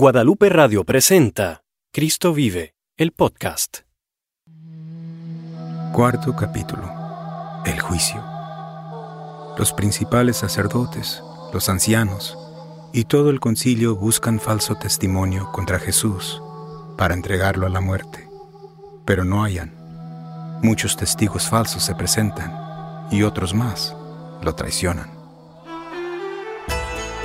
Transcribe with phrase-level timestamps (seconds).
[0.00, 3.78] Guadalupe Radio presenta Cristo vive, el podcast.
[5.92, 6.88] Cuarto capítulo.
[7.66, 8.24] El juicio.
[9.58, 11.20] Los principales sacerdotes,
[11.52, 12.38] los ancianos
[12.92, 16.40] y todo el concilio buscan falso testimonio contra Jesús
[16.96, 18.24] para entregarlo a la muerte,
[19.04, 19.74] pero no hayan.
[20.62, 23.96] Muchos testigos falsos se presentan y otros más
[24.42, 25.10] lo traicionan.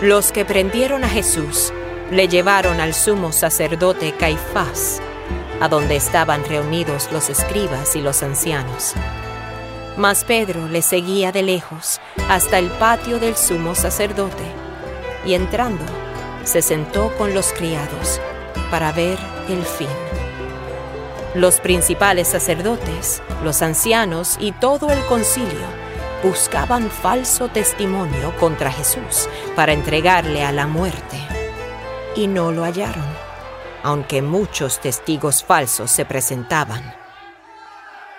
[0.02, 1.72] Los que prendieron a Jesús
[2.12, 5.02] le llevaron al sumo sacerdote Caifás,
[5.60, 8.94] a donde estaban reunidos los escribas y los ancianos.
[9.98, 14.44] Mas Pedro le seguía de lejos hasta el patio del sumo sacerdote,
[15.26, 15.84] y entrando,
[16.44, 18.20] se sentó con los criados
[18.70, 19.88] para ver el fin.
[21.36, 25.84] Los principales sacerdotes, los ancianos y todo el concilio
[26.24, 31.33] buscaban falso testimonio contra Jesús para entregarle a la muerte
[32.16, 33.06] y no lo hallaron,
[33.84, 36.96] aunque muchos testigos falsos se presentaban.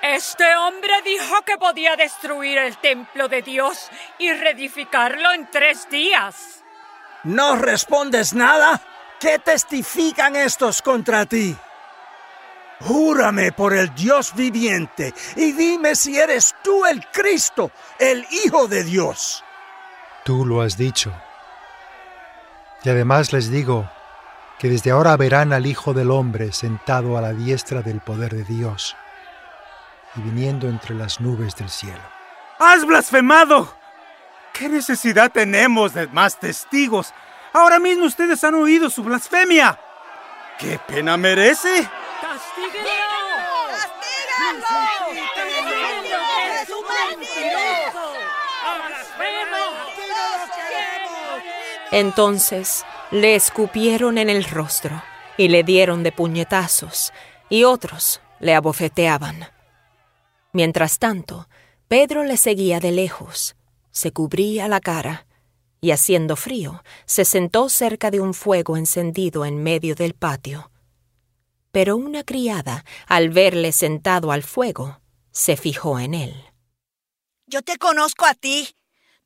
[0.02, 6.62] Este hombre dijo que podía destruir el templo de Dios y reedificarlo en tres días.
[7.24, 8.82] ¿No respondes nada?
[9.18, 11.56] ¿Qué testifican estos contra ti?
[12.80, 18.84] Júrame por el Dios viviente y dime si eres tú el Cristo, el Hijo de
[18.84, 19.42] Dios.
[20.24, 21.14] Tú lo has dicho.
[22.84, 23.90] Y además les digo
[24.58, 28.44] que desde ahora verán al Hijo del Hombre sentado a la diestra del poder de
[28.44, 28.94] Dios
[30.16, 32.02] y viniendo entre las nubes del cielo.
[32.58, 33.74] ¡Has blasfemado!
[34.52, 37.12] ¿Qué necesidad tenemos de más testigos?
[37.54, 39.78] Ahora mismo ustedes han oído su blasfemia.
[40.58, 41.88] ¿Qué pena merece?
[51.96, 55.00] Entonces le escupieron en el rostro
[55.36, 57.12] y le dieron de puñetazos,
[57.48, 59.46] y otros le abofeteaban.
[60.52, 61.48] Mientras tanto,
[61.86, 63.54] Pedro le seguía de lejos,
[63.92, 65.28] se cubría la cara,
[65.80, 70.72] y haciendo frío, se sentó cerca de un fuego encendido en medio del patio.
[71.70, 75.00] Pero una criada, al verle sentado al fuego,
[75.30, 76.34] se fijó en él.
[77.46, 78.74] Yo te conozco a ti,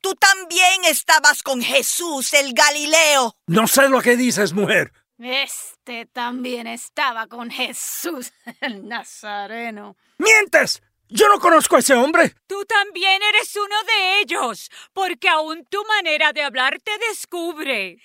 [0.01, 3.35] Tú también estabas con Jesús el Galileo.
[3.47, 4.93] No sé lo que dices, mujer.
[5.17, 9.97] Este también estaba con Jesús el Nazareno.
[10.17, 10.81] ¡Mientes!
[11.11, 12.35] Yo no conozco a ese hombre.
[12.45, 17.97] Tú también eres uno de ellos, porque aún tu manera de hablar te descubre.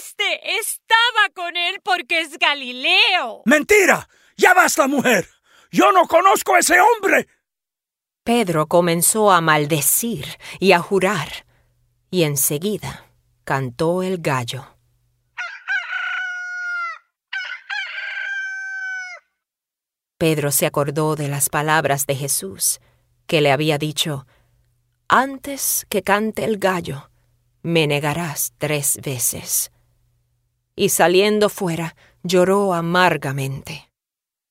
[0.00, 3.42] Este estaba con él porque es Galileo.
[3.44, 4.08] ¡Mentira!
[4.36, 5.28] ¡Ya basta, mujer!
[5.70, 7.28] Yo no conozco a ese hombre.
[8.24, 10.26] Pedro comenzó a maldecir
[10.60, 11.44] y a jurar,
[12.08, 13.06] y enseguida
[13.42, 14.76] cantó el gallo.
[20.18, 22.80] Pedro se acordó de las palabras de Jesús,
[23.26, 24.24] que le había dicho,
[25.08, 27.10] Antes que cante el gallo,
[27.62, 29.72] me negarás tres veces.
[30.76, 33.90] Y saliendo fuera, lloró amargamente.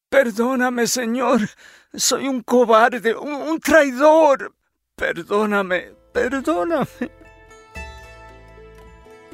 [0.10, 1.50] Perdóname, Señor.
[1.94, 4.56] Soy un cobarde, un, traidor.
[4.96, 6.88] Perdóname, perdóname.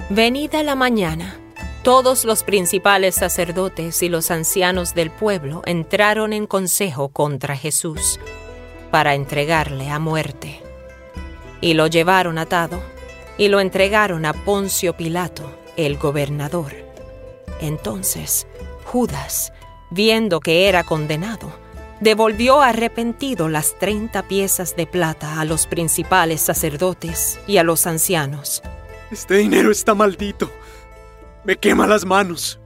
[0.09, 1.39] Venida la mañana,
[1.83, 8.19] todos los principales sacerdotes y los ancianos del pueblo entraron en consejo contra Jesús
[8.89, 10.59] para entregarle a muerte.
[11.61, 12.81] Y lo llevaron atado
[13.37, 16.73] y lo entregaron a Poncio Pilato, el gobernador.
[17.61, 18.47] Entonces,
[18.85, 19.53] Judas,
[19.91, 21.66] viendo que era condenado,
[21.99, 28.61] devolvió arrepentido las treinta piezas de plata a los principales sacerdotes y a los ancianos.
[29.11, 30.51] Este dinero está maldito.
[31.43, 32.59] Me quema las manos.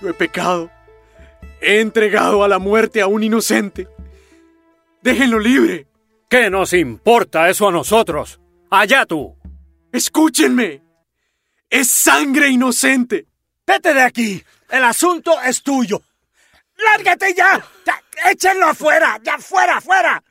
[0.00, 0.70] Yo he pecado.
[1.60, 3.88] He entregado a la muerte a un inocente.
[5.02, 5.86] Déjenlo libre.
[6.28, 8.40] ¿Qué nos importa eso a nosotros?
[8.70, 9.36] Allá tú.
[9.92, 10.82] Escúchenme.
[11.68, 13.26] Es sangre inocente.
[13.66, 14.42] Vete de aquí.
[14.70, 16.02] El asunto es tuyo.
[16.76, 17.64] ¡Lárgate ya!
[18.30, 19.18] ¡Échenlo afuera!
[19.22, 20.22] ¡Ya fuera, fuera!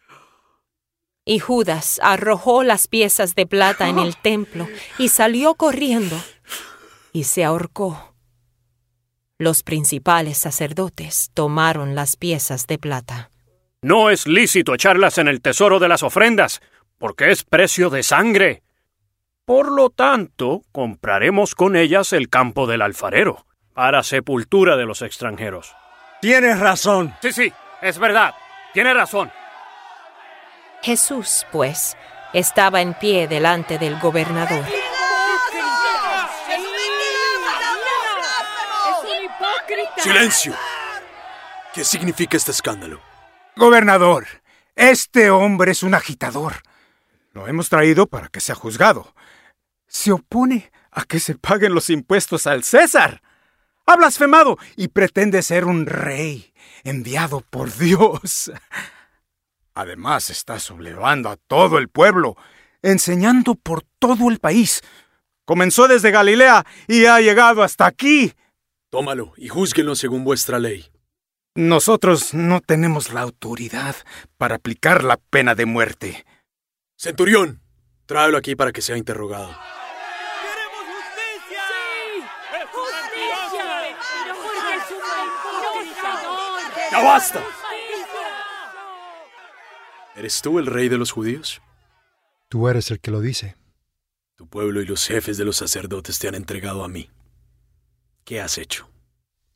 [1.26, 4.68] Y Judas arrojó las piezas de plata en el templo
[4.98, 6.22] y salió corriendo
[7.14, 8.16] y se ahorcó.
[9.38, 13.32] Los principales sacerdotes tomaron las piezas de plata.
[13.82, 16.62] No es lícito echarlas en el tesoro de las ofrendas,
[17.00, 18.62] porque es precio de sangre.
[19.44, 25.76] Por lo tanto, compraremos con ellas el campo del alfarero, para sepultura de los extranjeros.
[26.22, 27.16] Tienes razón.
[27.24, 27.52] Sí, sí,
[27.82, 28.36] es verdad.
[28.74, 29.32] Tiene razón.
[30.82, 31.98] Jesús, pues,
[32.34, 34.66] estaba en pie delante del gobernador.
[39.24, 40.02] hipócrita!
[40.02, 40.56] ¡Silencio!
[41.74, 43.02] ¿Qué significa este escándalo?
[43.56, 44.26] Gobernador,
[44.76, 46.64] este hombre es un agitador.
[47.34, 49.14] Lo hemos traído para que sea juzgado.
[49.88, 53.22] Se opone a que se paguen los impuestos al César.
[53.86, 56.51] Ha blasfemado y pretende ser un rey
[56.84, 58.52] enviado por Dios.
[59.74, 62.36] Además está sublevando a todo el pueblo,
[62.82, 64.82] enseñando por todo el país.
[65.46, 68.34] Comenzó desde Galilea y ha llegado hasta aquí.
[68.90, 70.92] Tómalo y júzguenlo según vuestra ley.
[71.56, 73.96] Nosotros no tenemos la autoridad
[74.38, 76.26] para aplicar la pena de muerte.
[76.98, 77.62] Centurión,
[78.06, 79.50] tráelo aquí para que sea interrogado.
[79.50, 81.64] ¡Queremos justicia!
[81.68, 82.24] ¡Sí!
[82.72, 83.68] ¡Justicia!
[84.34, 86.72] ¡Porque es un hipócrita!
[86.92, 87.42] ¡Ya basta!
[90.14, 91.62] ¿Eres tú el rey de los judíos?
[92.50, 93.56] Tú eres el que lo dice.
[94.36, 97.10] Tu pueblo y los jefes de los sacerdotes te han entregado a mí.
[98.26, 98.90] ¿Qué has hecho?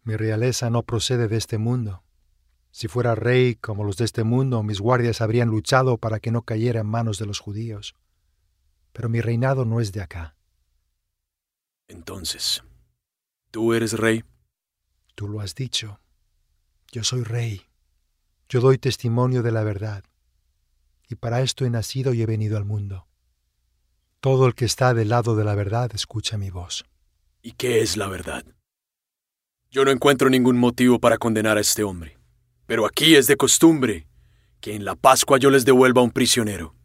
[0.04, 2.04] Mi realeza no procede de este mundo.
[2.72, 6.44] Si fuera rey como los de este mundo, mis guardias habrían luchado para que no
[6.44, 7.96] cayera en manos de los judíos.
[8.94, 10.38] Pero mi reinado no es de acá.
[11.90, 12.64] Entonces,
[13.52, 14.24] ¿tú eres rey?
[15.16, 16.00] Tú lo has dicho.
[16.96, 17.62] Yo soy rey.
[18.48, 20.06] Yo doy testimonio de la verdad.
[21.10, 23.06] Y para esto he nacido y he venido al mundo.
[24.22, 26.86] Todo el que está del lado de la verdad escucha mi voz.
[27.42, 28.46] ¿Y qué es la verdad?
[29.70, 32.18] Yo no encuentro ningún motivo para condenar a este hombre,
[32.66, 34.08] pero aquí es de costumbre
[34.62, 36.76] que en la Pascua yo les devuelva a un prisionero.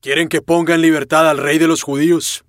[0.00, 2.44] ¿Quieren que ponga en libertad al rey de los judíos?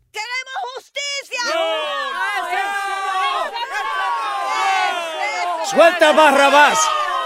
[5.71, 6.79] ¡Suelta a Barrabás!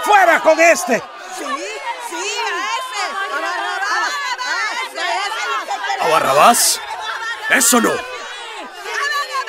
[0.04, 1.00] ¡Fuera con este!
[1.36, 3.34] Sí, sí, a ese.
[3.34, 4.12] A Barrabás.
[4.38, 6.12] A ese, a ese es lo que ¿A queremos.
[6.12, 6.80] Barrabás?
[7.50, 7.90] ¡Eso no!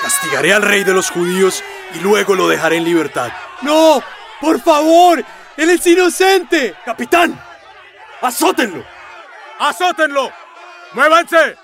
[0.02, 1.64] Castigaré al rey de los judíos
[1.94, 3.32] y luego lo dejaré en libertad.
[3.62, 4.02] ¡No!
[4.42, 5.24] ¡Por favor!
[5.58, 6.76] ¡Él es inocente!
[6.84, 7.40] ¡Capitán!
[8.22, 8.84] ¡Azótenlo!
[9.60, 10.32] ¡Azótenlo!
[10.94, 11.56] ¡Muévanse!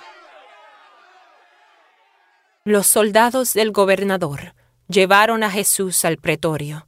[2.63, 4.53] Los soldados del gobernador
[4.87, 6.85] llevaron a Jesús al pretorio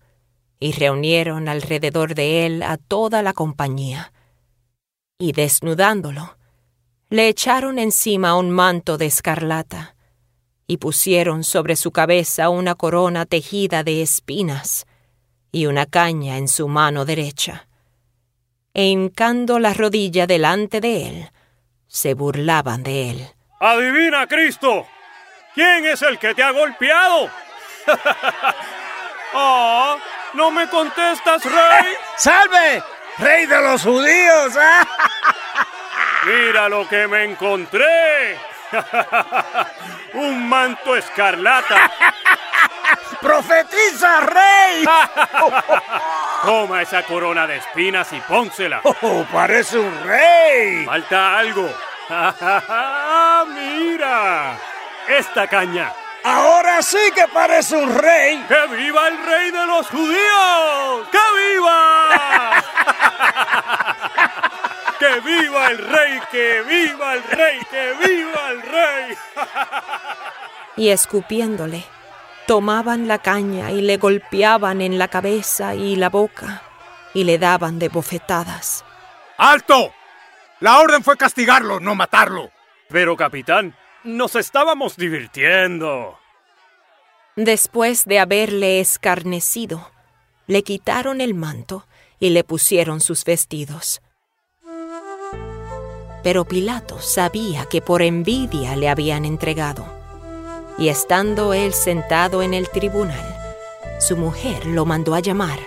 [0.59, 4.11] y reunieron alrededor de él a toda la compañía.
[5.17, 6.37] Y desnudándolo,
[7.09, 9.95] le echaron encima un manto de escarlata
[10.67, 14.85] y pusieron sobre su cabeza una corona tejida de espinas
[15.51, 17.67] y una caña en su mano derecha.
[18.73, 21.29] E hincando la rodilla delante de él,
[21.87, 23.27] se burlaban de él.
[23.59, 24.85] ¡Adivina, Cristo!
[25.53, 27.29] ¿Quién es el que te ha golpeado?
[29.33, 29.97] ¡Ah!
[30.35, 31.95] ¿No me contestas, rey?
[32.17, 32.83] ¡Salve!
[33.17, 34.53] ¡Rey de los judíos!
[34.59, 34.85] ¡Ah!
[36.25, 38.37] ¡Mira lo que me encontré!
[40.13, 41.89] ¡Un manto escarlata!
[43.21, 44.85] ¡Profetiza, rey!
[46.43, 48.81] Toma esa corona de espinas y pónsela.
[48.83, 50.85] ¡Oh, parece un rey!
[50.85, 51.73] Falta algo.
[53.47, 54.57] ¡Mira!
[55.07, 55.93] Esta caña.
[56.25, 58.43] ¡Ahora sí que parece un rey!
[58.47, 61.07] ¡Que viva el rey de los judíos!
[61.11, 62.63] ¡Que viva!
[64.99, 66.19] ¡Que viva el rey!
[66.31, 67.59] ¡Que viva el rey!
[67.69, 69.17] ¡Que viva el rey!
[70.77, 71.83] y escupiéndole,
[72.47, 76.63] tomaban la caña y le golpeaban en la cabeza y la boca
[77.13, 78.83] y le daban de bofetadas.
[79.37, 79.93] ¡Alto!
[80.59, 82.49] La orden fue castigarlo, no matarlo.
[82.89, 86.17] Pero, capitán, nos estábamos divirtiendo.
[87.35, 89.91] Después de haberle escarnecido,
[90.47, 91.85] le quitaron el manto
[92.19, 94.01] y le pusieron sus vestidos.
[96.23, 99.85] Pero Pilato sabía que por envidia le habían entregado,
[100.77, 103.35] y estando él sentado en el tribunal,
[103.99, 105.59] su mujer lo mandó a llamar.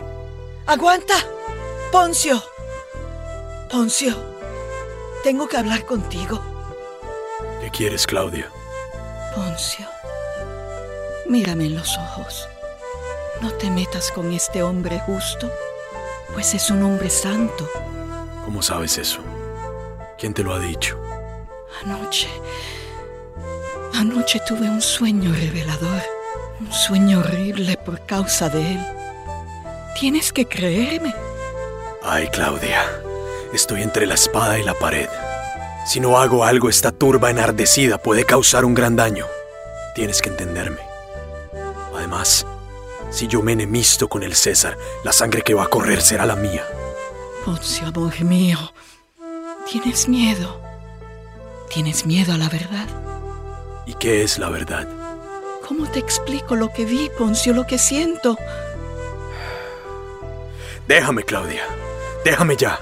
[0.66, 1.14] ¡Aguanta!
[1.92, 2.42] Poncio.
[3.70, 4.16] Poncio,
[5.22, 6.42] tengo que hablar contigo.
[7.68, 8.50] ¿Qué quieres, Claudia?
[9.34, 9.86] Poncio,
[11.26, 12.48] mírame en los ojos.
[13.42, 15.52] No te metas con este hombre justo,
[16.32, 17.68] pues es un hombre santo.
[18.46, 19.20] ¿Cómo sabes eso?
[20.16, 20.98] ¿Quién te lo ha dicho?
[21.84, 22.28] Anoche,
[23.92, 26.02] anoche tuve un sueño revelador,
[26.60, 28.86] un sueño horrible por causa de él.
[30.00, 31.14] Tienes que creerme.
[32.02, 32.82] Ay, Claudia,
[33.52, 35.10] estoy entre la espada y la pared.
[35.88, 39.24] Si no hago algo, esta turba enardecida puede causar un gran daño.
[39.94, 40.82] Tienes que entenderme.
[41.96, 42.44] Además,
[43.08, 46.36] si yo me enemisto con el César, la sangre que va a correr será la
[46.36, 46.62] mía.
[47.42, 48.58] Poncio, amor mío,
[49.66, 50.60] tienes miedo.
[51.70, 52.86] Tienes miedo a la verdad.
[53.86, 54.86] ¿Y qué es la verdad?
[55.66, 58.36] ¿Cómo te explico lo que vi, Poncio, lo que siento?
[60.86, 61.62] Déjame, Claudia.
[62.26, 62.78] Déjame ya.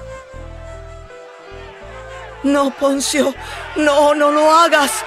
[2.46, 3.34] No, Poncio.
[3.74, 5.04] No, no lo hagas.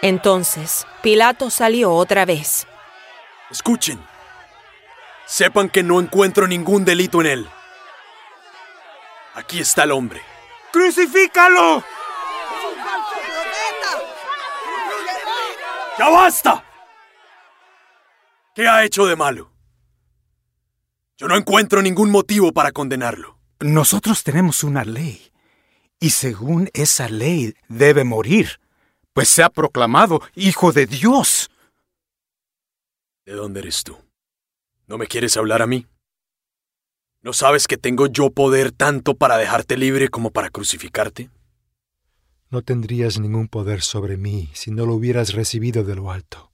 [0.00, 2.66] Entonces Pilato salió otra vez.
[3.50, 4.02] Escuchen.
[5.26, 7.48] Sepan que no encuentro ningún delito en él.
[9.34, 10.22] Aquí está el hombre.
[10.72, 11.84] ¡Crucifícalo!
[15.98, 16.64] ¡Ya basta!
[18.54, 19.52] ¿Qué ha hecho de malo?
[21.18, 23.37] Yo no encuentro ningún motivo para condenarlo.
[23.60, 25.32] Nosotros tenemos una ley,
[25.98, 28.60] y según esa ley debe morir,
[29.12, 31.50] pues se ha proclamado Hijo de Dios.
[33.26, 33.98] ¿De dónde eres tú?
[34.86, 35.86] ¿No me quieres hablar a mí?
[37.20, 41.28] ¿No sabes que tengo yo poder tanto para dejarte libre como para crucificarte?
[42.50, 46.52] No tendrías ningún poder sobre mí si no lo hubieras recibido de lo alto.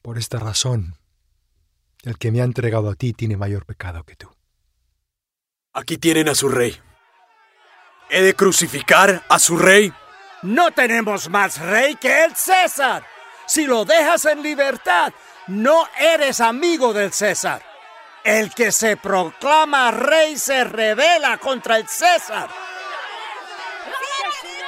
[0.00, 0.96] Por esta razón,
[2.04, 4.37] el que me ha entregado a ti tiene mayor pecado que tú.
[5.78, 6.76] Aquí tienen a su rey.
[8.10, 9.92] ¿He de crucificar a su rey?
[10.42, 13.04] No tenemos más rey que el César.
[13.46, 15.12] Si lo dejas en libertad,
[15.46, 17.62] no eres amigo del César.
[18.24, 22.48] El que se proclama rey se rebela contra el César.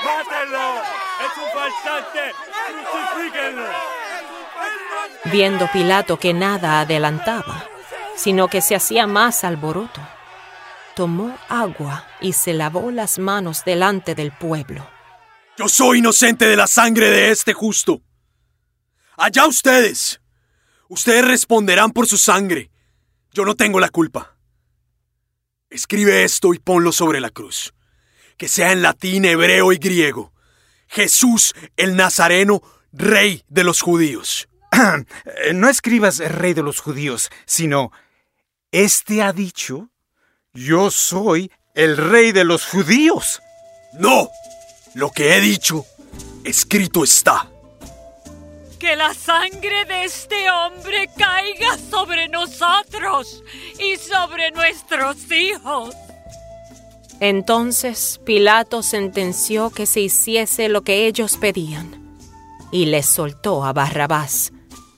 [0.04, 0.82] ¡Mátenlo!
[1.26, 2.34] ¡Es un falsante!
[2.88, 3.66] ¡Crucifíquenlo!
[5.24, 7.64] Viendo Pilato que nada adelantaba,
[8.14, 10.00] sino que se hacía más alboroto,
[11.00, 14.86] tomó agua y se lavó las manos delante del pueblo.
[15.56, 18.02] Yo soy inocente de la sangre de este justo.
[19.16, 20.20] Allá ustedes.
[20.90, 22.70] Ustedes responderán por su sangre.
[23.32, 24.36] Yo no tengo la culpa.
[25.70, 27.72] Escribe esto y ponlo sobre la cruz.
[28.36, 30.34] Que sea en latín, hebreo y griego.
[30.86, 32.60] Jesús el Nazareno,
[32.92, 34.50] rey de los judíos.
[35.54, 37.90] no escribas rey de los judíos, sino,
[38.70, 39.89] este ha dicho,
[40.54, 43.40] yo soy el rey de los judíos.
[43.92, 44.28] No,
[44.94, 45.84] lo que he dicho,
[46.44, 47.48] escrito está.
[48.78, 53.42] Que la sangre de este hombre caiga sobre nosotros
[53.78, 55.94] y sobre nuestros hijos.
[57.20, 62.00] Entonces Pilato sentenció que se hiciese lo que ellos pedían
[62.72, 64.52] y les soltó a Barrabás,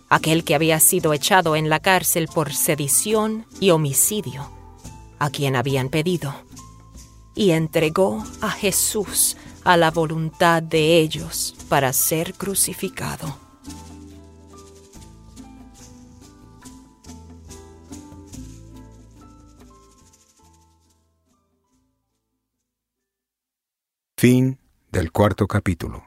[0.08, 4.48] aquel que había sido echado en la cárcel por sedición y homicidio,
[5.22, 6.34] a quien habían pedido,
[7.36, 13.38] y entregó a Jesús a la voluntad de ellos para ser crucificado.
[24.16, 24.58] Fin
[24.90, 26.04] del cuarto capítulo.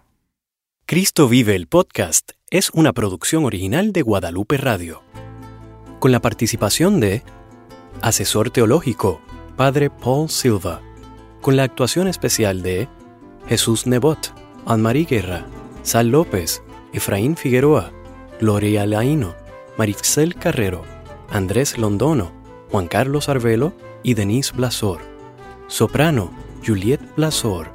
[0.86, 5.04] Cristo vive el podcast es una producción original de Guadalupe Radio.
[6.02, 7.24] Con la participación de
[8.06, 9.20] Asesor Teológico,
[9.56, 10.80] Padre Paul Silva.
[11.42, 12.88] Con la actuación especial de
[13.48, 14.32] Jesús Nebot,
[14.68, 15.48] Anne-Marie Guerra,
[15.82, 16.62] Sal López,
[16.94, 17.92] Efraín Figueroa,
[18.40, 19.34] Gloria Laino,
[19.80, 20.84] Marixel Carrero,
[21.32, 22.32] Andrés Londono,
[22.70, 25.02] Juan Carlos Arvelo y Denise Blasor.
[25.66, 26.30] Soprano,
[26.64, 27.72] Juliet Blasor.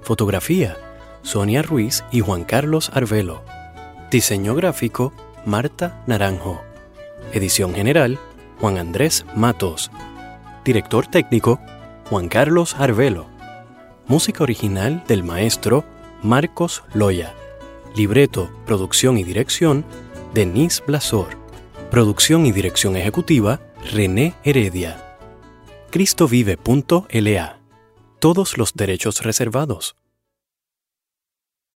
[0.00, 0.76] Fotografía,
[1.22, 3.42] Sonia Ruiz y Juan Carlos Arvelo.
[4.12, 5.12] Diseño gráfico,
[5.44, 6.62] Marta Naranjo.
[7.32, 8.20] Edición general,
[8.60, 9.90] Juan Andrés Matos.
[10.64, 11.60] Director técnico,
[12.08, 13.26] Juan Carlos Arvelo.
[14.06, 15.84] Música original del maestro
[16.22, 17.34] Marcos Loya.
[17.94, 19.84] Libreto, producción y dirección,
[20.34, 21.28] Denise Blasor.
[21.90, 23.60] Producción y dirección ejecutiva,
[23.92, 25.02] René Heredia.
[25.90, 27.58] cristovive.la.
[28.18, 29.96] Todos los derechos reservados.